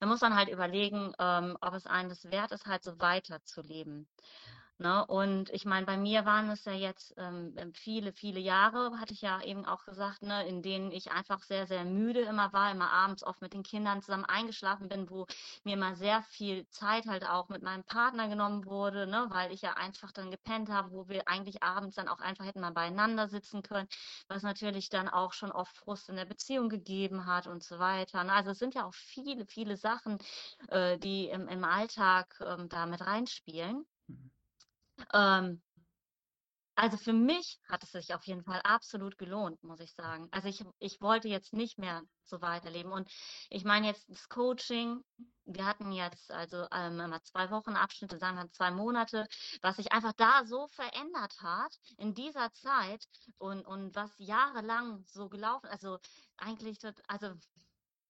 dann 0.00 0.08
muss 0.08 0.20
man 0.20 0.34
halt 0.34 0.48
überlegen, 0.48 1.12
ähm, 1.18 1.56
ob 1.60 1.74
es 1.74 1.86
einem 1.86 2.08
das 2.08 2.24
wert 2.30 2.52
ist, 2.52 2.66
halt 2.66 2.82
so 2.82 2.98
weiterzuleben. 3.00 4.08
Ne? 4.82 5.06
Und 5.06 5.48
ich 5.50 5.64
meine, 5.64 5.86
bei 5.86 5.96
mir 5.96 6.24
waren 6.24 6.50
es 6.50 6.64
ja 6.64 6.72
jetzt 6.72 7.14
ähm, 7.16 7.54
ähm, 7.56 7.72
viele, 7.72 8.12
viele 8.12 8.40
Jahre, 8.40 8.98
hatte 8.98 9.14
ich 9.14 9.20
ja 9.22 9.40
eben 9.40 9.64
auch 9.64 9.84
gesagt, 9.84 10.22
ne, 10.22 10.44
in 10.48 10.60
denen 10.60 10.90
ich 10.90 11.12
einfach 11.12 11.40
sehr, 11.44 11.68
sehr 11.68 11.84
müde 11.84 12.22
immer 12.22 12.52
war, 12.52 12.72
immer 12.72 12.90
abends 12.90 13.22
oft 13.22 13.40
mit 13.40 13.54
den 13.54 13.62
Kindern 13.62 14.02
zusammen 14.02 14.24
eingeschlafen 14.24 14.88
bin, 14.88 15.08
wo 15.08 15.26
mir 15.62 15.74
immer 15.74 15.94
sehr 15.94 16.24
viel 16.24 16.68
Zeit 16.70 17.06
halt 17.06 17.24
auch 17.28 17.48
mit 17.48 17.62
meinem 17.62 17.84
Partner 17.84 18.28
genommen 18.28 18.66
wurde, 18.66 19.06
ne, 19.06 19.26
weil 19.30 19.52
ich 19.52 19.62
ja 19.62 19.74
einfach 19.74 20.10
dann 20.10 20.32
gepennt 20.32 20.68
habe, 20.68 20.90
wo 20.90 21.08
wir 21.08 21.28
eigentlich 21.28 21.62
abends 21.62 21.94
dann 21.94 22.08
auch 22.08 22.18
einfach 22.18 22.44
hätten 22.44 22.60
mal 22.60 22.72
beieinander 22.72 23.28
sitzen 23.28 23.62
können, 23.62 23.86
was 24.26 24.42
natürlich 24.42 24.88
dann 24.88 25.08
auch 25.08 25.32
schon 25.32 25.52
oft 25.52 25.76
Frust 25.76 26.08
in 26.08 26.16
der 26.16 26.24
Beziehung 26.24 26.68
gegeben 26.68 27.26
hat 27.26 27.46
und 27.46 27.62
so 27.62 27.78
weiter. 27.78 28.24
Ne? 28.24 28.32
Also 28.32 28.50
es 28.50 28.58
sind 28.58 28.74
ja 28.74 28.84
auch 28.84 28.94
viele, 28.94 29.46
viele 29.46 29.76
Sachen, 29.76 30.18
äh, 30.68 30.98
die 30.98 31.28
im, 31.28 31.46
im 31.46 31.62
Alltag 31.64 32.36
ähm, 32.44 32.68
da 32.68 32.86
mit 32.86 33.00
reinspielen. 33.00 33.86
Mhm. 34.08 34.30
Ähm, 35.12 35.62
also 36.74 36.96
für 36.96 37.12
mich 37.12 37.60
hat 37.68 37.82
es 37.82 37.92
sich 37.92 38.14
auf 38.14 38.24
jeden 38.24 38.44
Fall 38.44 38.60
absolut 38.64 39.18
gelohnt, 39.18 39.62
muss 39.62 39.80
ich 39.80 39.92
sagen. 39.92 40.28
Also 40.30 40.48
ich, 40.48 40.64
ich 40.78 41.00
wollte 41.00 41.28
jetzt 41.28 41.52
nicht 41.52 41.78
mehr 41.78 42.02
so 42.24 42.40
weiterleben. 42.40 42.92
Und 42.92 43.10
ich 43.50 43.64
meine 43.64 43.88
jetzt 43.88 44.08
das 44.08 44.28
Coaching, 44.28 45.04
wir 45.44 45.66
hatten 45.66 45.92
jetzt 45.92 46.30
also 46.30 46.66
ähm, 46.72 46.98
immer 46.98 47.22
zwei 47.24 47.50
Wochen 47.50 47.76
Abschnitte, 47.76 48.18
sagen 48.18 48.38
wir 48.38 48.50
zwei 48.52 48.70
Monate, 48.70 49.26
was 49.60 49.76
sich 49.76 49.92
einfach 49.92 50.14
da 50.14 50.44
so 50.46 50.66
verändert 50.68 51.34
hat 51.42 51.72
in 51.98 52.14
dieser 52.14 52.50
Zeit 52.52 53.04
und, 53.38 53.66
und 53.66 53.94
was 53.94 54.10
jahrelang 54.16 55.04
so 55.06 55.28
gelaufen, 55.28 55.66
also 55.66 55.98
eigentlich, 56.38 56.78
also 57.06 57.34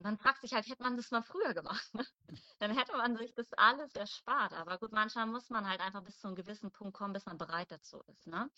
man 0.03 0.19
fragt 0.19 0.41
sich 0.41 0.53
halt, 0.53 0.67
hätte 0.69 0.83
man 0.83 0.97
das 0.97 1.11
mal 1.11 1.23
früher 1.23 1.55
gemacht, 1.55 1.95
ne? 1.95 2.07
dann 2.59 2.77
hätte 2.77 2.97
man 2.97 3.17
sich 3.17 3.35
das 3.35 3.53
alles 3.55 3.95
erspart. 3.95 4.53
Aber 4.53 4.79
gut, 4.79 4.93
manchmal 4.93 5.27
muss 5.27 5.51
man 5.51 5.69
halt 5.69 5.81
einfach 5.81 6.03
bis 6.03 6.19
zu 6.19 6.27
einem 6.27 6.37
gewissen 6.37 6.71
Punkt 6.71 6.95
kommen, 6.95 7.13
bis 7.13 7.27
man 7.27 7.39
bereit 7.39 7.71
dazu 7.71 8.03
ist. 8.09 8.27
Ne? 8.27 8.51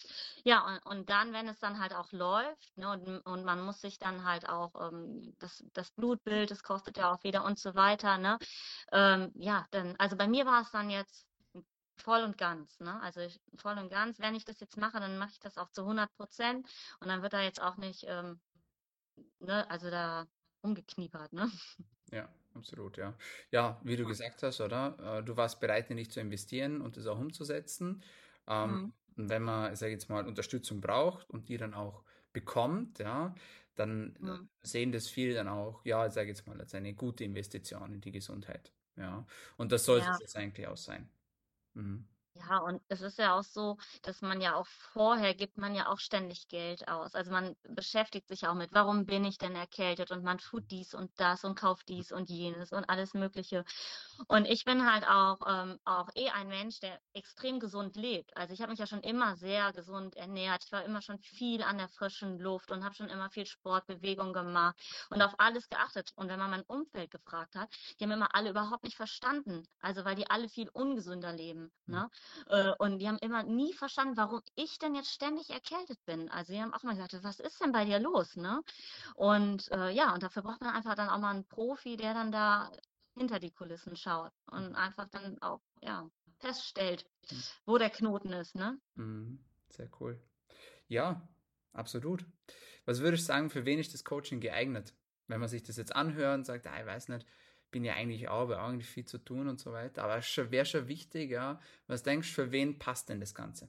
Ja, 0.45 0.67
und, 0.67 0.87
und 0.87 1.11
dann, 1.11 1.33
wenn 1.33 1.49
es 1.49 1.59
dann 1.61 1.81
halt 1.81 1.95
auch 1.95 2.13
läuft 2.13 2.77
ne, 2.77 2.91
und, 2.91 3.27
und 3.27 3.45
man 3.45 3.61
muss 3.63 3.81
sich 3.81 3.99
dann 3.99 4.25
halt 4.25 4.49
auch 4.49 4.75
ähm, 4.89 5.35
das, 5.39 5.65
das 5.73 5.91
Blutbild, 5.93 6.51
das 6.51 6.63
kostet 6.63 6.97
ja 6.99 7.13
auch 7.13 7.23
wieder 7.25 7.45
und 7.45 7.59
so 7.59 7.75
weiter. 7.75 8.19
Ne? 8.19 8.39
Ähm, 8.93 9.33
ja, 9.37 9.67
dann, 9.71 9.97
also 9.99 10.17
bei 10.17 10.29
mir 10.29 10.47
war 10.47 10.63
es 10.63 10.71
dann 10.71 10.91
jetzt 10.91 11.27
voll 11.97 12.23
und 12.23 12.39
ganz. 12.39 12.79
Ne? 12.81 13.01
Also 13.01 13.21
ich, 13.21 13.41
voll 13.57 13.79
und 13.79 13.89
ganz, 13.91 14.19
wenn 14.19 14.35
ich 14.35 14.45
das 14.45 14.61
jetzt 14.61 14.77
mache, 14.77 15.01
dann 15.01 15.19
mache 15.19 15.33
ich 15.33 15.41
das 15.41 15.59
auch 15.59 15.71
zu 15.71 15.83
100 15.83 16.15
Prozent 16.17 16.69
und 17.01 17.09
dann 17.09 17.23
wird 17.23 17.33
da 17.33 17.41
jetzt 17.41 17.61
auch 17.63 17.77
nicht, 17.77 18.05
ähm, 18.07 18.41
ne, 19.39 19.69
also 19.71 19.91
da 19.91 20.27
umgekniepert, 20.65 21.33
ne? 21.33 21.51
Ja, 22.11 22.29
absolut, 22.55 22.97
ja. 22.97 23.15
Ja, 23.51 23.81
wie 23.83 23.97
du 23.97 24.05
gesagt 24.05 24.43
hast, 24.43 24.61
oder? 24.61 25.19
Äh, 25.19 25.25
du 25.25 25.37
warst 25.37 25.61
bereit, 25.61 25.91
in 25.91 25.97
dich 25.97 26.11
zu 26.11 26.21
investieren 26.21 26.81
und 26.81 26.97
das 26.97 27.07
auch 27.07 27.19
umzusetzen. 27.19 28.03
Ähm, 28.47 28.71
mhm. 28.71 28.93
Und 29.17 29.29
wenn 29.29 29.43
man, 29.43 29.73
ich 29.73 29.79
sage 29.79 29.93
jetzt 29.93 30.09
mal, 30.09 30.27
Unterstützung 30.27 30.81
braucht 30.81 31.29
und 31.31 31.49
die 31.49 31.57
dann 31.57 31.75
auch 31.75 32.03
bekommt, 32.33 32.99
ja, 32.99 33.35
dann 33.75 34.17
mhm. 34.21 34.49
sehen 34.63 34.93
das 34.93 35.09
viele 35.09 35.35
dann 35.35 35.49
auch, 35.49 35.85
ja, 35.85 36.07
ich 36.07 36.13
sage 36.13 36.29
jetzt 36.29 36.47
mal, 36.47 36.61
als 36.61 36.75
eine 36.75 36.95
gute 36.95 37.25
Investition 37.25 37.93
in 37.93 38.01
die 38.01 38.13
Gesundheit. 38.13 38.73
Ja. 38.97 39.27
Und 39.57 39.73
das 39.73 39.85
sollte 39.85 40.07
ja. 40.07 40.15
es 40.15 40.21
jetzt 40.21 40.37
eigentlich 40.37 40.67
auch 40.67 40.77
sein. 40.77 41.09
Mhm. 41.75 42.07
Ja, 42.37 42.59
und 42.59 42.83
es 42.89 43.01
ist 43.01 43.19
ja 43.19 43.39
auch 43.39 43.45
so, 43.45 43.77
dass 44.03 44.21
man 44.21 44.41
ja 44.41 44.57
auch 44.57 44.67
vorher 44.67 45.35
gibt 45.35 45.57
man 45.57 45.75
ja 45.75 45.87
auch 45.89 46.01
ständig 46.01 46.49
Geld 46.49 46.89
aus. 46.89 47.15
Also 47.15 47.31
man 47.31 47.55
beschäftigt 47.63 48.27
sich 48.29 48.47
auch 48.49 48.55
mit, 48.55 48.73
warum 48.73 49.07
bin 49.07 49.25
ich 49.25 49.39
denn 49.39 49.55
erkältet? 49.55 50.11
Und 50.11 50.25
man 50.25 50.39
tut 50.39 50.69
dies 50.71 50.95
und 50.95 51.13
das 51.17 51.45
und 51.45 51.55
kauft 51.55 51.89
dies 51.89 52.11
und 52.11 52.29
jenes 52.31 52.73
und 52.73 52.89
alles 52.91 53.15
Mögliche. 53.15 53.65
Und 54.29 54.47
ich 54.47 54.65
bin 54.65 54.91
halt 54.91 55.07
auch, 55.07 55.39
ähm, 55.47 55.79
auch 55.85 56.09
eh 56.15 56.31
ein 56.31 56.49
Mensch, 56.49 56.81
der 56.81 57.01
extrem 57.13 57.61
gesund 57.61 57.97
lebt. 57.97 58.37
Also 58.37 58.55
ich 58.55 58.61
habe 58.61 58.71
mich 58.71 58.79
ja 58.79 58.87
schon 58.87 59.03
immer 59.03 59.37
sehr 59.37 59.73
gesund 59.73 60.17
ernährt. 60.17 60.65
Ich 60.65 60.73
war 60.73 60.85
immer 60.85 61.03
schon 61.03 61.19
viel 61.19 61.63
an 61.63 61.79
der 61.79 61.89
frischen 61.89 62.39
Luft 62.39 62.71
und 62.71 62.85
habe 62.85 62.95
schon 62.95 63.09
immer 63.09 63.31
viel 63.31 63.47
Sportbewegung 63.47 64.33
gemacht 64.33 64.77
und 65.11 65.23
auf 65.23 65.35
alles 65.39 65.69
geachtet. 65.69 66.13
Und 66.17 66.29
wenn 66.29 66.39
man 66.39 66.51
mein 66.51 66.63
Umfeld 66.63 67.11
gefragt 67.11 67.55
hat, 67.55 67.69
die 67.99 68.05
haben 68.05 68.13
immer 68.13 68.35
alle 68.35 68.51
überhaupt 68.51 68.85
nicht 68.85 68.97
verstanden. 68.97 69.67
Also 69.81 70.05
weil 70.05 70.15
die 70.15 70.31
alle 70.31 70.49
viel 70.49 70.69
ungesünder 70.71 71.33
leben. 71.33 71.73
Ne? 71.87 72.11
Äh, 72.49 72.73
und 72.79 72.99
die 72.99 73.09
haben 73.09 73.19
immer 73.19 73.43
nie 73.43 73.73
verstanden, 73.73 74.17
warum 74.17 74.41
ich 74.55 74.79
denn 74.79 74.95
jetzt 74.95 75.13
ständig 75.13 75.51
erkältet 75.51 75.99
bin. 76.05 76.31
Also 76.31 76.53
die 76.53 76.61
haben 76.61 76.75
auch 76.75 76.83
mal 76.83 76.95
gesagt, 76.95 77.23
was 77.23 77.41
ist 77.41 77.61
denn 77.61 77.73
bei 77.73 77.85
dir 77.85 77.99
los, 77.99 78.37
ne? 78.37 78.63
Und 79.15 79.71
äh, 79.71 79.91
ja, 79.91 80.13
und 80.15 80.23
dafür 80.23 80.43
braucht 80.43 80.61
man 80.61 80.75
einfach 80.75 80.95
dann 80.95 81.09
auch 81.09 81.19
mal 81.19 81.31
einen 81.31 81.47
Profi, 81.47 81.97
der 81.97 82.15
dann 82.15 82.33
da 82.33 82.71
hinter 83.15 83.39
die 83.39 83.53
Kulissen 83.53 83.97
schaut 83.97 84.33
und 84.47 84.71
mhm. 84.71 84.77
einfach 84.77 85.09
dann 85.09 85.41
auch, 85.41 85.61
ja, 85.81 86.09
feststellt, 86.39 87.07
mhm. 87.31 87.43
wo 87.65 87.79
der 87.79 87.91
Knoten 87.91 88.33
ist, 88.33 88.55
ne? 88.55 88.79
Mhm. 88.95 89.45
Sehr 89.71 89.89
cool. 90.01 90.21
Ja, 90.89 91.27
absolut. 91.73 92.25
Was 92.85 93.01
würdest 93.01 93.25
du 93.25 93.27
sagen, 93.29 93.51
für 93.51 93.65
wen 93.65 93.79
ist 93.79 93.95
das 93.95 94.05
Coaching 94.05 94.41
geeignet? 94.41 94.95
Wenn 95.27 95.41
man 95.41 95.49
sich 95.49 95.63
das 95.63 95.77
jetzt 95.77 95.97
anhört 95.97 96.39
und 96.39 96.45
sagt, 96.45 96.67
ah, 96.67 96.79
ich 96.79 96.87
weiß 96.87 97.09
nicht, 97.09 97.27
bin 97.71 97.83
ja 97.83 97.95
eigentlich 97.95 98.29
auch, 98.29 98.43
aber 98.43 98.61
eigentlich 98.61 98.89
viel 98.89 99.05
zu 99.05 99.19
tun 99.19 99.49
und 99.49 99.59
so 99.59 99.73
weiter. 99.73 100.05
Aber 100.05 100.19
es 100.19 100.37
wäre 100.37 100.67
schon 100.67 100.87
wichtig, 100.87 101.31
ja. 101.31 101.61
Was 101.87 102.03
denkst 102.03 102.29
du, 102.29 102.35
für 102.35 102.53
wen 102.53 102.79
passt 102.79 103.09
denn 103.09 103.21
das 103.21 103.35
Ganze? 103.35 103.69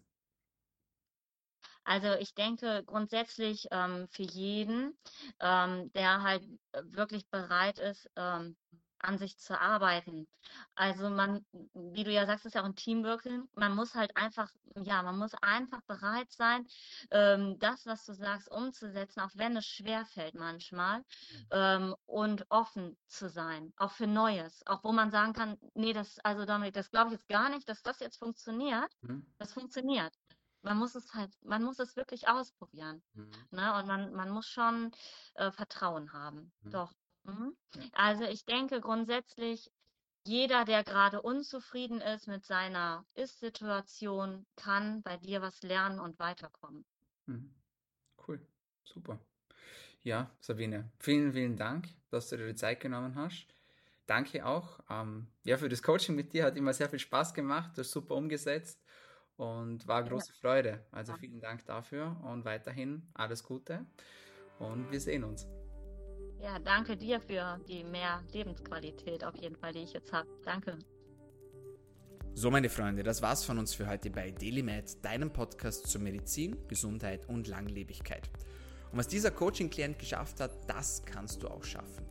Also 1.86 2.14
ich 2.20 2.34
denke 2.34 2.84
grundsätzlich 2.86 3.68
ähm, 3.72 4.08
für 4.10 4.24
jeden, 4.24 4.98
ähm, 5.40 5.92
der 5.94 6.24
halt 6.24 6.44
wirklich 6.84 7.28
bereit 7.30 7.80
ist, 7.80 8.10
ähm, 8.16 8.56
an 9.06 9.18
sich 9.18 9.38
zu 9.38 9.60
arbeiten. 9.60 10.28
Also 10.76 11.10
man, 11.10 11.46
wie 11.74 12.04
du 12.04 12.12
ja 12.12 12.26
sagst, 12.26 12.46
ist 12.46 12.56
ja 12.56 12.62
auch 12.62 12.66
ein 12.66 12.76
Teamworking. 12.76 13.48
Man 13.56 13.76
muss 13.76 13.96
halt 13.96 14.16
einfach, 14.18 14.52
ja, 14.84 15.02
man 15.04 15.18
muss 15.18 15.34
einfach 15.42 15.82
bereit 15.88 16.32
sein, 16.32 16.68
ähm, 17.12 17.58
das, 17.60 17.86
was 17.86 18.06
du 18.06 18.14
sagst, 18.14 18.50
umzusetzen, 18.52 19.22
auch 19.22 19.32
wenn 19.36 19.58
es 19.58 19.66
schwer 19.66 20.06
fällt 20.06 20.36
manchmal, 20.36 21.00
mhm. 21.00 21.06
ähm, 21.52 21.96
und 22.06 22.46
offen 22.50 22.98
zu 23.08 23.30
sein, 23.30 23.74
auch 23.78 23.92
für 23.92 24.08
Neues, 24.08 24.66
auch 24.68 24.84
wo 24.84 24.92
man 24.92 25.12
sagen 25.12 25.34
kann, 25.34 25.58
nee, 25.74 25.94
das, 25.94 26.20
also 26.20 26.46
Dominik, 26.46 26.74
das 26.74 26.92
glaube 26.92 27.08
ich 27.08 27.14
jetzt 27.14 27.30
gar 27.30 27.50
nicht, 27.50 27.70
dass 27.70 27.84
das 27.84 28.00
jetzt 28.00 28.18
funktioniert. 28.18 28.92
Mhm. 29.02 29.26
Das 29.38 29.54
funktioniert 29.54 30.14
man 30.66 30.78
muss 30.78 30.96
es 30.96 31.14
halt, 31.14 31.32
man 31.44 31.64
muss 31.64 31.80
es 31.80 31.96
wirklich 31.96 32.28
ausprobieren. 32.28 33.04
Mhm. 33.14 33.30
Ne? 33.52 33.74
Und 33.76 33.88
man, 33.88 34.14
man 34.14 34.32
muss 34.32 34.48
schon 34.48 34.92
äh, 35.36 35.52
Vertrauen 35.52 36.12
haben. 36.12 36.52
Mhm. 36.62 36.72
Doch. 36.72 36.92
Mhm. 37.26 37.56
Also 37.94 38.24
ich 38.24 38.46
denke 38.46 38.82
grundsätzlich, 38.82 39.72
jeder, 40.26 40.66
der 40.66 40.84
gerade 40.84 41.22
unzufrieden 41.22 42.02
ist 42.02 42.28
mit 42.28 42.46
seiner 42.46 43.06
Ist-Situation, 43.14 44.46
kann 44.56 45.04
bei 45.04 45.18
dir 45.18 45.42
was 45.42 45.62
lernen 45.62 46.00
und 46.00 46.18
weiterkommen. 46.20 46.84
Mhm. 47.28 47.54
Cool, 48.28 48.40
super. 48.84 49.20
Ja, 50.04 50.32
Sabine, 50.40 50.92
vielen, 51.00 51.34
vielen 51.34 51.58
Dank, 51.58 51.90
dass 52.10 52.30
du 52.30 52.38
dir 52.38 52.48
die 52.48 52.56
Zeit 52.56 52.80
genommen 52.80 53.16
hast. 53.16 53.48
Danke 54.08 54.46
auch 54.46 54.80
ähm, 54.90 55.28
ja, 55.44 55.58
für 55.58 55.70
das 55.70 55.82
Coaching 55.82 56.16
mit 56.16 56.34
dir. 56.34 56.46
Hat 56.46 56.58
immer 56.58 56.74
sehr 56.74 56.90
viel 56.90 57.00
Spaß 57.00 57.34
gemacht, 57.34 57.72
du 57.76 57.82
hast 57.82 57.92
super 57.92 58.16
umgesetzt 58.16 58.84
und 59.38 59.88
war 59.88 60.04
große 60.04 60.32
ja. 60.32 60.40
Freude. 60.40 60.86
Also 60.92 61.14
vielen 61.16 61.40
Dank 61.40 61.66
dafür 61.66 62.20
und 62.24 62.46
weiterhin 62.46 63.08
alles 63.14 63.44
Gute 63.44 63.86
und 64.60 64.92
wir 64.92 65.02
sehen 65.02 65.24
uns. 65.24 65.48
Ja, 66.42 66.60
danke 66.60 66.96
dir 66.96 67.20
für 67.20 67.60
die 67.68 67.84
mehr 67.84 68.22
Lebensqualität 68.32 69.24
auf 69.24 69.36
jeden 69.38 69.56
Fall, 69.56 69.74
die 69.74 69.80
ich 69.80 69.94
jetzt 69.94 70.12
habe. 70.12 70.28
Danke. 70.44 70.78
So, 72.34 72.52
meine 72.52 72.70
Freunde, 72.70 73.02
das 73.02 73.22
war's 73.22 73.46
von 73.46 73.58
uns 73.58 73.74
für 73.74 73.88
heute 73.88 74.10
bei 74.10 74.30
DailyMed, 74.32 75.04
deinem 75.04 75.32
Podcast 75.32 75.88
zur 75.88 76.02
Medizin, 76.02 76.58
Gesundheit 76.68 77.28
und 77.30 77.48
Langlebigkeit. 77.48 78.30
Und 78.92 79.00
was 79.00 79.08
dieser 79.08 79.32
Coaching-Klient 79.32 79.98
geschafft 79.98 80.42
hat, 80.42 80.52
das 80.70 81.04
kannst 81.06 81.44
du 81.44 81.48
auch 81.48 81.64
schaffen. 81.64 82.06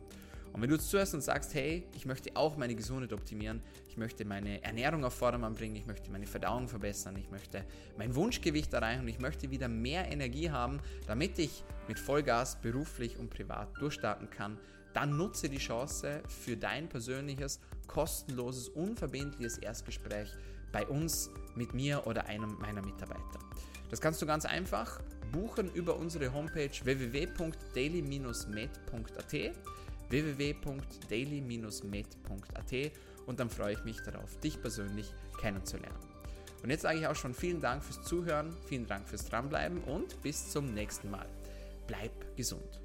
Und 0.55 0.61
wenn 0.61 0.69
du 0.69 0.79
zuhörst 0.79 1.13
und 1.13 1.19
sagst, 1.19 1.53
hey, 1.53 1.85
ich 1.97 2.05
möchte 2.05 2.33
auch 2.37 2.55
meine 2.55 2.75
Gesundheit 2.75 3.11
optimieren, 3.11 3.61
ich 3.89 3.97
möchte 3.97 4.23
meine 4.23 4.63
Ernährung 4.63 5.03
auf 5.03 5.13
Vordermann 5.13 5.53
bringen, 5.53 5.75
ich 5.75 5.85
möchte 5.85 6.09
meine 6.09 6.25
Verdauung 6.25 6.69
verbessern, 6.69 7.17
ich 7.17 7.29
möchte 7.29 7.65
mein 7.97 8.15
Wunschgewicht 8.15 8.73
erreichen 8.73 9.01
und 9.01 9.09
ich 9.09 9.19
möchte 9.19 9.51
wieder 9.51 9.67
mehr 9.67 10.09
Energie 10.09 10.49
haben, 10.49 10.79
damit 11.07 11.37
ich 11.39 11.65
mit 11.89 11.99
Vollgas 11.99 12.55
beruflich 12.61 13.19
und 13.19 13.31
privat 13.31 13.67
durchstarten 13.81 14.29
kann, 14.29 14.57
dann 14.93 15.17
nutze 15.17 15.49
die 15.49 15.57
Chance 15.57 16.23
für 16.29 16.55
dein 16.55 16.87
persönliches, 16.87 17.59
kostenloses, 17.87 18.69
unverbindliches 18.69 19.57
Erstgespräch 19.57 20.31
bei 20.71 20.87
uns, 20.87 21.31
mit 21.55 21.73
mir 21.73 22.07
oder 22.07 22.27
einem 22.27 22.57
meiner 22.59 22.81
Mitarbeiter. 22.81 23.39
Das 23.89 23.99
kannst 23.99 24.21
du 24.21 24.25
ganz 24.25 24.45
einfach 24.45 25.01
buchen 25.33 25.69
über 25.73 25.97
unsere 25.97 26.33
Homepage 26.33 26.71
www.daily-med.at 26.81 29.53
www.daily-med.at 30.09 32.91
und 33.25 33.39
dann 33.39 33.49
freue 33.49 33.73
ich 33.73 33.83
mich 33.83 33.99
darauf, 34.01 34.39
dich 34.39 34.61
persönlich 34.61 35.11
kennenzulernen. 35.39 35.97
Und 36.63 36.69
jetzt 36.69 36.81
sage 36.81 36.99
ich 36.99 37.07
auch 37.07 37.15
schon 37.15 37.33
vielen 37.33 37.61
Dank 37.61 37.83
fürs 37.83 38.03
Zuhören, 38.03 38.55
vielen 38.67 38.87
Dank 38.87 39.07
fürs 39.07 39.25
Dranbleiben 39.25 39.83
und 39.83 40.21
bis 40.21 40.49
zum 40.49 40.73
nächsten 40.73 41.11
Mal. 41.11 41.27
Bleib 41.87 42.35
gesund. 42.35 42.84